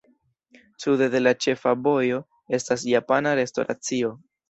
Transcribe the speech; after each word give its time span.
Sude 0.85 1.09
de 1.17 1.21
la 1.27 1.35
ĉefa 1.47 1.75
vojo 1.89 2.19
estas 2.61 2.89
japana 2.97 3.39
restoracio. 3.45 4.15